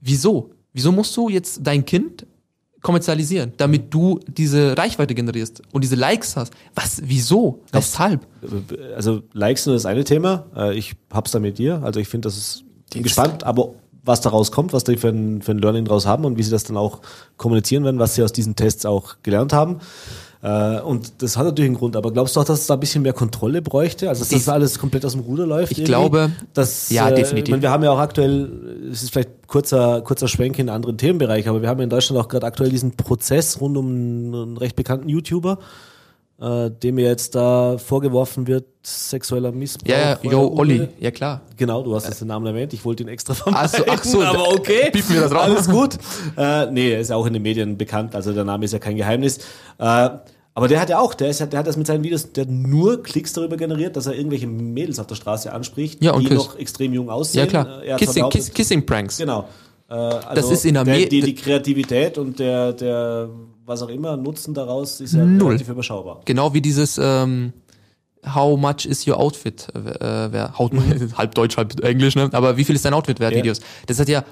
[0.00, 0.50] Wieso?
[0.72, 2.26] Wieso musst du jetzt dein Kind
[2.82, 6.52] kommerzialisieren, damit du diese Reichweite generierst und diese Likes hast?
[6.74, 7.00] Was?
[7.04, 7.60] Wieso?
[7.72, 8.26] Weshalb?
[8.94, 10.46] also Likes sind das eine Thema.
[10.56, 11.82] Äh, Ich hab's da mit dir.
[11.82, 15.42] Also ich finde, das ist bin gespannt, aber was daraus kommt, was die für ein,
[15.42, 17.00] für ein Learning daraus haben und wie sie das dann auch
[17.36, 19.80] kommunizieren werden, was sie aus diesen Tests auch gelernt haben.
[20.42, 22.80] Äh, Und das hat natürlich einen Grund, aber glaubst du auch, dass es da ein
[22.80, 24.08] bisschen mehr Kontrolle bräuchte?
[24.08, 25.72] Also dass das alles komplett aus dem Ruder läuft?
[25.72, 25.90] Ich irgendwie?
[25.90, 27.50] glaube, dass, ja, äh, definitiv.
[27.52, 30.96] Meine, wir haben ja auch aktuell, es ist vielleicht kurzer, kurzer Schwenk in einen anderen
[30.96, 34.56] Themenbereich, aber wir haben ja in Deutschland auch gerade aktuell diesen Prozess rund um einen
[34.58, 35.58] recht bekannten YouTuber,
[36.40, 39.88] äh, dem ja jetzt da vorgeworfen wird, sexueller Missbrauch.
[39.88, 41.40] Ja, ja, yo, Olli, ja klar.
[41.56, 44.04] Genau, du hast jetzt den Namen erwähnt, ich wollte ihn extra Ach so, vermeiden, ach
[44.04, 44.90] so, aber okay.
[44.92, 45.40] piepen wir das raus.
[45.42, 45.98] Alles gut.
[46.36, 48.78] Äh, nee, er ist ja auch in den Medien bekannt, also der Name ist ja
[48.78, 49.38] kein Geheimnis.
[49.78, 50.10] Äh,
[50.54, 52.50] aber der hat ja auch, der, ist, der hat das mit seinen Videos, der hat
[52.50, 56.26] nur Klicks darüber generiert, dass er irgendwelche Mädels auf der Straße anspricht, Ja, und die
[56.28, 56.46] küsst.
[56.48, 57.40] noch extrem jung aussehen.
[57.40, 57.82] Ja klar.
[57.84, 59.18] Äh, Kissing, kiss, Kissing Pranks.
[59.18, 59.48] Genau.
[59.88, 63.28] Äh, also Das ist in der, Amer- die, die Kreativität und der, der,
[63.68, 65.48] was auch immer, Nutzen daraus ist ja Null.
[65.48, 66.20] relativ überschaubar.
[66.24, 67.52] Genau wie dieses ähm,
[68.34, 69.68] How much is your outfit?
[69.74, 70.72] Äh, wer, haut,
[71.16, 72.28] halb Deutsch, halb Englisch, ne?
[72.32, 73.32] Aber wie viel ist dein Outfit wert?
[73.32, 73.38] Ja.
[73.38, 73.60] Videos.
[73.86, 74.24] Das hat ja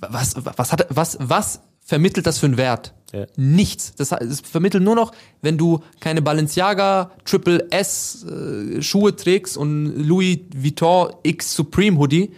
[0.00, 2.94] was was hat was was vermittelt das für einen Wert?
[3.12, 3.26] Ja.
[3.36, 3.94] Nichts.
[3.96, 10.06] Das, es vermittelt nur noch, wenn du keine Balenciaga Triple S äh, Schuhe trägst und
[10.06, 12.32] Louis Vuitton X Supreme Hoodie,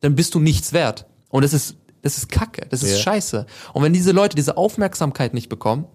[0.00, 1.06] dann bist du nichts wert.
[1.28, 2.98] Und das ist das ist Kacke, das ist Ja.
[2.98, 3.46] scheiße.
[3.72, 5.86] Und wenn diese Leute diese Aufmerksamkeit nicht bekommen,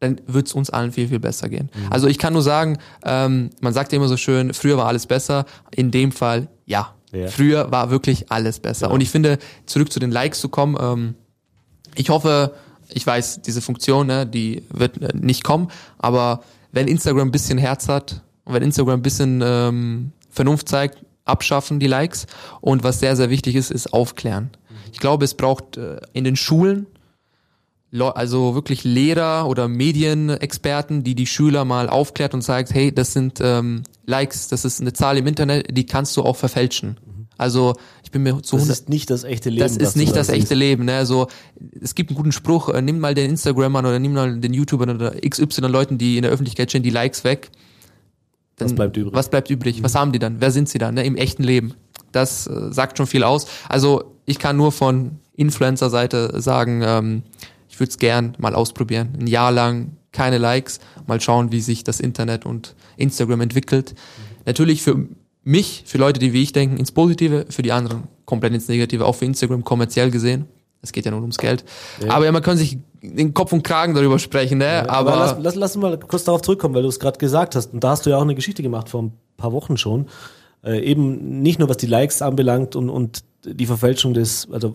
[0.00, 1.70] dann wird es uns allen viel, viel besser gehen.
[1.74, 1.92] Mhm.
[1.92, 5.06] Also ich kann nur sagen, ähm, man sagt ja immer so schön, früher war alles
[5.06, 5.44] besser.
[5.70, 6.94] In dem Fall, ja.
[7.12, 7.28] Ja.
[7.28, 8.86] Früher war wirklich alles besser.
[8.86, 8.94] Genau.
[8.94, 11.14] Und ich finde, zurück zu den Likes zu kommen, ähm,
[11.94, 12.54] ich hoffe,
[12.88, 17.56] ich weiß, diese Funktion, ne, die wird äh, nicht kommen, aber wenn Instagram ein bisschen
[17.58, 22.26] Herz hat und wenn Instagram ein bisschen ähm, Vernunft zeigt, abschaffen die Likes.
[22.60, 24.50] Und was sehr, sehr wichtig ist, ist aufklären.
[24.92, 26.86] Ich glaube, es braucht äh, in den Schulen
[28.00, 33.38] also wirklich Lehrer oder Medienexperten, die die Schüler mal aufklärt und sagt, hey, das sind
[33.40, 36.98] ähm, Likes, das ist eine Zahl im Internet, die kannst du auch verfälschen.
[37.36, 39.60] Also ich bin mir zu Das 100 ist nicht das echte Leben.
[39.60, 40.54] das ist nicht da das echte.
[40.54, 40.84] Leben.
[40.84, 40.96] Ne?
[40.96, 41.26] Also,
[41.80, 44.90] es gibt einen guten Spruch, äh, nimm mal den Instagramern oder nimm mal den YouTubern
[44.90, 47.50] oder XY Leuten, die in der Öffentlichkeit stehen, die Likes weg.
[48.56, 49.12] Dann, Was bleibt übrig?
[49.12, 49.16] Mhm.
[49.16, 49.82] Was bleibt übrig?
[49.82, 50.40] Was haben die dann?
[50.40, 51.04] Wer sind sie dann ne?
[51.04, 51.74] im echten Leben?
[52.12, 53.46] Das äh, sagt schon viel aus.
[53.68, 57.22] Also ich kann nur von Influencer-Seite sagen, ähm,
[57.68, 59.16] ich würde es gern mal ausprobieren.
[59.18, 63.92] Ein Jahr lang keine Likes, mal schauen, wie sich das Internet und Instagram entwickelt.
[63.92, 64.36] Mhm.
[64.46, 65.08] Natürlich für
[65.42, 69.04] mich, für Leute, die wie ich denken, ins Positive, für die anderen komplett ins Negative,
[69.04, 70.46] auch für Instagram kommerziell gesehen.
[70.80, 71.64] Es geht ja nur ums Geld.
[72.08, 72.78] Aber ja, man kann sich
[73.16, 74.88] den Kopf und Kragen darüber sprechen, ne?
[74.88, 77.54] Aber, aber, lass, lass, lass uns mal kurz darauf zurückkommen, weil du es gerade gesagt
[77.56, 77.72] hast.
[77.74, 80.06] Und da hast du ja auch eine Geschichte gemacht vor ein paar Wochen schon.
[80.64, 84.74] Äh, eben nicht nur was die Likes anbelangt und, und die Verfälschung des, also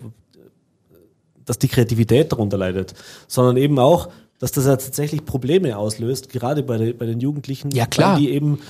[1.44, 2.94] dass die Kreativität darunter leidet,
[3.26, 7.70] sondern eben auch, dass das ja tatsächlich Probleme auslöst, gerade bei, den- bei den Jugendlichen,
[7.72, 8.16] Ja, klar.
[8.18, 8.60] die eben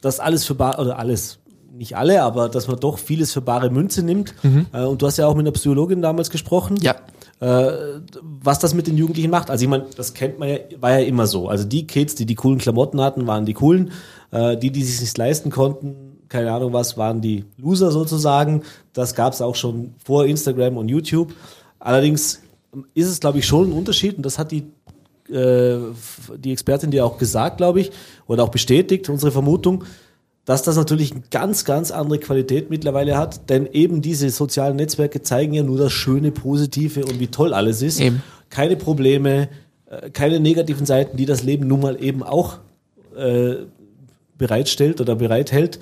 [0.00, 1.38] das alles für bar, oder alles,
[1.72, 4.34] nicht alle, aber dass man doch vieles für bare Münze nimmt.
[4.72, 6.82] Äh, Und du hast ja auch mit einer Psychologin damals gesprochen Mhm.
[6.82, 6.96] ja,
[7.42, 9.50] was das mit den Jugendlichen macht.
[9.50, 11.48] Also ich meine, das kennt man ja, war ja immer so.
[11.48, 13.90] Also die Kids, die die coolen Klamotten hatten, waren die coolen.
[14.30, 18.62] Äh, die, die sich nicht leisten konnten, keine Ahnung was, waren die Loser sozusagen.
[18.92, 21.34] Das gab es auch schon vor Instagram und YouTube.
[21.78, 22.40] Allerdings
[22.94, 24.64] ist es, glaube ich, schon ein Unterschied und das hat die
[25.30, 25.78] äh,
[26.36, 27.90] die Expertin dir auch gesagt, glaube ich,
[28.26, 29.84] oder auch bestätigt, unsere Vermutung,
[30.44, 35.22] dass das natürlich eine ganz, ganz andere Qualität mittlerweile hat, denn eben diese sozialen Netzwerke
[35.22, 38.00] zeigen ja nur das Schöne, Positive und wie toll alles ist.
[38.00, 38.22] Eben.
[38.50, 39.48] Keine Probleme,
[39.86, 42.58] äh, keine negativen Seiten, die das Leben nun mal eben auch
[43.16, 43.54] äh,
[44.36, 45.78] bereitstellt oder bereithält.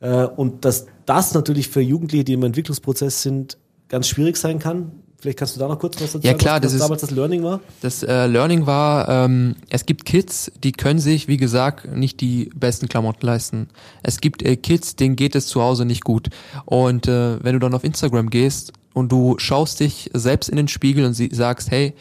[0.00, 3.56] Äh, und dass das natürlich für Jugendliche, die im Entwicklungsprozess sind,
[3.88, 4.92] ganz schwierig sein kann.
[5.22, 7.12] Vielleicht kannst du da noch kurz was dazu Ja, klar, was, das ist- damals das
[7.12, 7.60] Learning war.
[7.80, 12.50] Das äh, Learning war, ähm, es gibt Kids, die können sich, wie gesagt, nicht die
[12.56, 13.68] besten Klamotten leisten.
[14.02, 16.28] Es gibt äh, Kids, denen geht es zu Hause nicht gut.
[16.64, 20.66] Und äh, wenn du dann auf Instagram gehst und du schaust dich selbst in den
[20.66, 21.94] Spiegel und sie sagst, hey,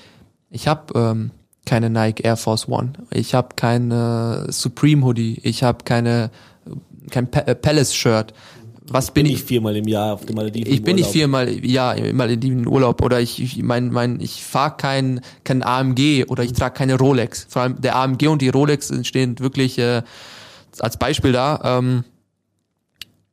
[0.50, 1.30] ich habe ähm,
[1.68, 6.32] keine Nike Air Force One, ich habe keine Supreme Hoodie, ich habe keine
[7.12, 8.34] kein Pa- äh, Palace Shirt.
[8.88, 9.44] Was bin Bin ich?
[9.44, 10.72] viermal im Jahr auf dem Malediven.
[10.72, 14.20] Ich im bin nicht viermal, ja, immer in den Urlaub oder ich, ich mein, mein,
[14.20, 17.46] ich fahre kein, kein AMG oder ich trage keine Rolex.
[17.48, 20.02] Vor allem der AMG und die Rolex stehen wirklich äh,
[20.80, 21.62] als Beispiel da.
[21.64, 22.04] Ähm,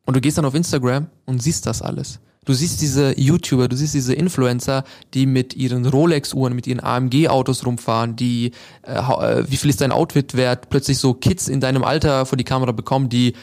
[0.04, 2.20] und du gehst dann auf Instagram und siehst das alles.
[2.44, 7.66] Du siehst diese YouTuber, du siehst diese Influencer, die mit ihren Rolex-Uhren, mit ihren AMG-Autos
[7.66, 8.52] rumfahren, die,
[8.86, 12.38] äh, äh, wie viel ist dein Outfit wert, plötzlich so Kids in deinem Alter vor
[12.38, 13.34] die Kamera bekommen, die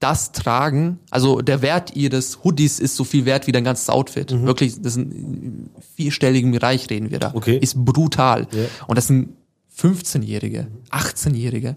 [0.00, 4.30] das tragen, also der Wert ihres Hoodies ist so viel wert wie dein ganzes Outfit.
[4.44, 7.32] Wirklich, das ist ein vierstelligen Bereich reden wir da.
[7.34, 7.58] Okay.
[7.58, 8.46] Ist brutal.
[8.52, 8.64] Ja.
[8.86, 9.30] Und das sind
[9.78, 11.76] 15-Jährige, 18-Jährige.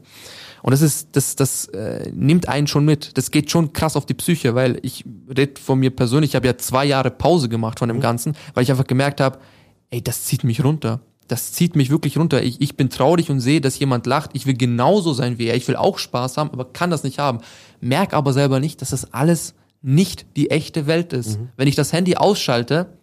[0.61, 3.17] Und das ist, das, das äh, nimmt einen schon mit.
[3.17, 6.47] Das geht schon krass auf die Psyche, weil ich rede von mir persönlich, ich habe
[6.47, 9.39] ja zwei Jahre Pause gemacht von dem Ganzen, weil ich einfach gemerkt habe,
[9.89, 10.99] ey, das zieht mich runter.
[11.27, 12.41] Das zieht mich wirklich runter.
[12.41, 14.31] Ich, ich bin traurig und sehe, dass jemand lacht.
[14.33, 15.55] Ich will genauso sein wie er.
[15.55, 17.39] Ich will auch Spaß haben, aber kann das nicht haben.
[17.79, 21.39] Merk aber selber nicht, dass das alles nicht die echte Welt ist.
[21.55, 22.97] Wenn ich das Handy ausschalte,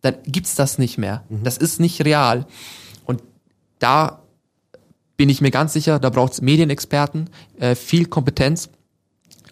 [0.00, 1.24] dann gibt's das nicht mehr.
[1.42, 2.46] Das ist nicht real.
[3.04, 3.22] Und
[3.78, 4.22] da
[5.16, 8.68] bin ich mir ganz sicher, da braucht's Medienexperten, äh, viel Kompetenz,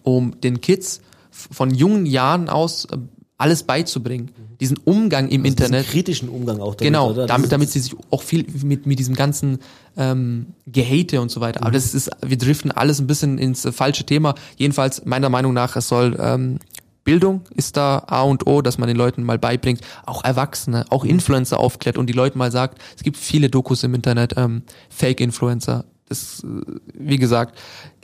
[0.03, 2.97] um den Kids von jungen Jahren aus äh,
[3.37, 4.31] alles beizubringen.
[4.59, 5.87] Diesen Umgang im Also diesen Internet.
[5.87, 7.25] kritischen Umgang auch damit, Genau, oder?
[7.25, 9.59] damit, damit sie sich auch viel mit, mit diesem ganzen
[9.97, 11.61] ähm, Gehate und so weiter.
[11.61, 14.35] Aber das ist, wir driften alles ein bisschen ins äh, falsche Thema.
[14.57, 16.59] Jedenfalls, meiner Meinung nach, es soll ähm,
[17.03, 21.03] Bildung ist da A und O, dass man den Leuten mal beibringt, auch Erwachsene, auch
[21.03, 25.83] Influencer aufklärt und die Leute mal sagt, es gibt viele Dokus im Internet, ähm, Fake-Influencer.
[26.07, 26.61] Das, äh,
[26.93, 27.57] wie gesagt,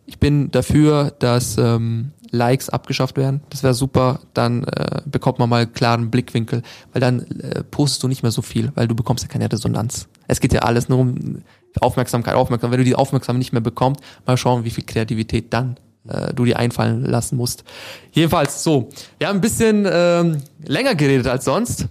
[0.06, 3.42] ich bin dafür, dass ähm, Likes abgeschafft werden.
[3.50, 4.22] Das wäre super.
[4.34, 6.62] Dann äh, bekommt man mal klaren Blickwinkel,
[6.94, 10.08] weil dann äh, postest du nicht mehr so viel, weil du bekommst ja keine Resonanz.
[10.28, 11.44] Es geht ja alles nur um
[11.80, 12.72] Aufmerksamkeit, Aufmerksamkeit.
[12.72, 16.46] Wenn du die Aufmerksamkeit nicht mehr bekommst, mal schauen, wie viel Kreativität dann äh, du
[16.46, 17.64] dir einfallen lassen musst.
[18.12, 18.90] Jedenfalls so.
[19.18, 21.88] Wir haben ein bisschen ähm, länger geredet als sonst.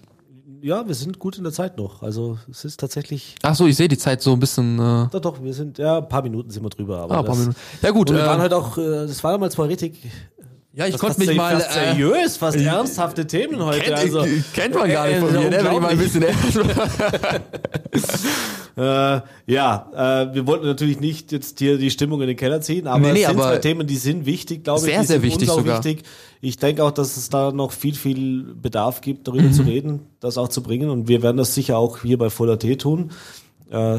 [0.63, 2.03] Ja, wir sind gut in der Zeit noch.
[2.03, 3.37] Also es ist tatsächlich.
[3.43, 4.79] Ach so, ich sehe die Zeit so ein bisschen.
[4.79, 7.01] Äh, Doch, doch, wir sind, ja, ein paar Minuten sind wir drüber.
[7.01, 7.61] Aber ah, ein paar das, Minuten.
[7.83, 8.11] Ja gut.
[8.11, 10.01] Und wir waren äh, halt auch, äh, das war damals mal richtig.
[10.73, 11.61] Ja, ich fast konnte mich mal.
[11.61, 13.81] Fast äh, seriös, fast ernsthafte Themen heute.
[13.81, 15.65] Kennt, also, kennt man gar nicht äh, von mir, ne?
[15.65, 16.25] Wenn ich mal ein bisschen
[18.77, 22.87] Äh, ja, äh, wir wollten natürlich nicht jetzt hier die Stimmung in den Keller ziehen,
[22.87, 24.85] aber Nee, nee, es sind aber zwei Themen, die sind wichtig, glaube ich.
[24.95, 25.85] Sehr, sehr wichtig sogar.
[25.85, 26.05] wichtig.
[26.41, 29.53] Ich denke auch, dass es da noch viel, viel Bedarf gibt, darüber Mhm.
[29.53, 30.91] zu reden, das auch zu bringen.
[30.91, 33.11] Und wir werden das sicher auch hier bei Fuller T tun.
[33.69, 33.99] Äh,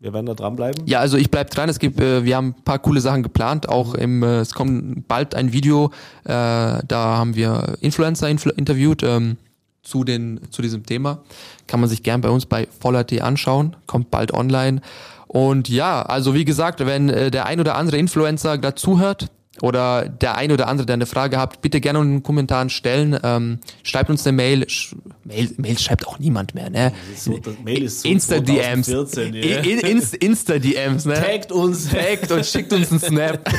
[0.00, 0.86] wir werden da dranbleiben.
[0.86, 1.68] Ja, also ich bleib dran.
[1.68, 3.68] Es gibt, äh, wir haben ein paar coole Sachen geplant.
[3.68, 5.86] Auch im, äh, es kommt bald ein Video.
[6.24, 9.38] Äh, da haben wir Influencer influ interviewt ähm,
[9.82, 11.20] zu den zu diesem Thema.
[11.66, 13.76] Kann man sich gern bei uns bei voller.t anschauen.
[13.86, 14.80] Kommt bald online.
[15.26, 19.30] Und ja, also wie gesagt, wenn äh, der ein oder andere Influencer dazuhört
[19.62, 23.18] oder der ein oder andere, der eine Frage habt, bitte gerne in den Kommentaren stellen.
[23.22, 24.68] Ähm, schreibt uns eine Mail.
[24.68, 25.50] Sch Mail.
[25.56, 26.92] Mail schreibt auch niemand mehr, ne?
[27.16, 28.86] So, Mail ist so Insta-DMs.
[28.86, 29.58] 2014, ja.
[29.58, 31.14] In, in, Insta-DMs, ne?
[31.14, 31.88] Taggt uns.
[31.88, 33.40] Taggt und schickt uns einen Snap.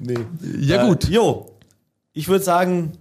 [0.00, 0.18] Nee.
[0.60, 1.08] Ja, gut.
[1.08, 1.50] Äh, jo,
[2.12, 2.92] ich würde sagen,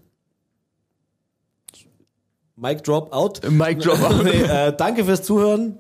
[2.56, 3.42] Mic Drop out.
[3.50, 4.24] Mic drop out.
[4.24, 5.80] nee, äh, danke fürs Zuhören.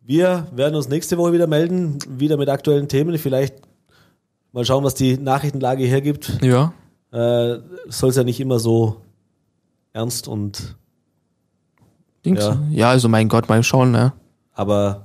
[0.00, 3.18] Wir werden uns nächste Woche wieder melden, wieder mit aktuellen Themen.
[3.18, 3.67] Vielleicht
[4.52, 6.38] mal schauen, was die Nachrichtenlage hergibt.
[6.42, 6.72] Ja.
[7.12, 7.58] Äh,
[7.88, 8.96] Soll es ja nicht immer so
[9.92, 10.76] ernst und,
[12.24, 12.40] Dings.
[12.44, 12.58] Ja.
[12.70, 12.90] Ja.
[12.90, 14.12] also mein Gott, mal schauen, ne?
[14.52, 15.04] aber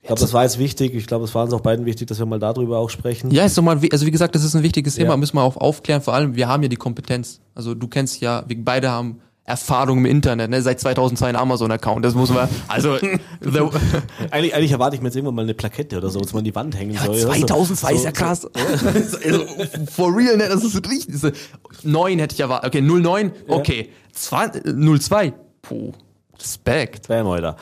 [0.00, 0.94] ich glaube, das war jetzt wichtig.
[0.94, 3.30] Ich glaube, es war uns auch beiden wichtig, dass wir mal darüber auch sprechen.
[3.30, 5.16] Ja, ist doch mal, wi- also wie gesagt, das ist ein wichtiges Thema, Ja.
[5.18, 6.00] müssen wir auch aufklären.
[6.00, 7.40] Vor allem, wir haben ja die Kompetenz.
[7.54, 10.60] Also du kennst ja, wir beide haben Erfahrung im Internet, ne?
[10.60, 12.04] Seit 2002 ein Amazon-Account.
[12.04, 12.96] Das muss man, also,
[14.30, 16.44] Eigentlich, eigentlich erwarte ich mir jetzt irgendwann mal eine Plakette oder so, dass man an
[16.44, 17.16] die Wand hängen soll.
[17.16, 18.46] 2002 ist ja krass.
[18.54, 19.46] also,
[19.90, 20.48] for real, ne?
[20.48, 21.14] Das ist richtig.
[21.20, 21.36] Das ist-
[21.82, 22.68] 9 hätte ich erwartet.
[22.68, 23.88] Okay, 09, okay.
[24.12, 24.62] 20,
[25.00, 25.32] 02,
[25.62, 25.92] puh,
[26.38, 27.08] Respekt.
[27.08, 27.56] Bam, Alter.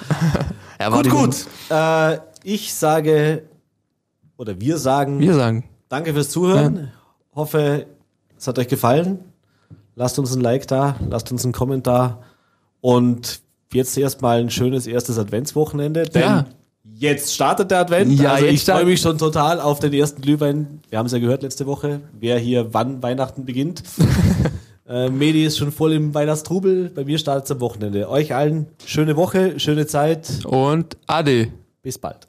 [0.78, 1.46] Er Gut, gut.
[1.70, 3.44] Äh, ich sage,
[4.36, 5.64] oder wir sagen, Wir sagen.
[5.88, 6.90] danke fürs Zuhören.
[7.34, 7.86] Hoffe,
[8.36, 9.20] es hat euch gefallen.
[9.96, 12.22] Lasst uns ein Like da, lasst uns einen Kommentar.
[12.82, 13.40] Und
[13.72, 16.04] jetzt erstmal ein schönes erstes Adventswochenende.
[16.04, 16.44] Denn Ja.
[16.84, 18.12] jetzt startet der Advent.
[18.20, 20.80] Ja, also ich freue mich schon total auf den ersten Glühwein.
[20.90, 23.82] Wir haben es ja gehört letzte Woche, wer hier wann Weihnachten beginnt.
[24.88, 26.90] Äh, Medi ist schon voll im Weihnachtstrubel.
[26.94, 28.08] Bei mir startet es am Wochenende.
[28.08, 30.44] Euch allen schöne Woche, schöne Zeit.
[30.46, 31.48] Und Ade.
[31.82, 32.28] Bis bald.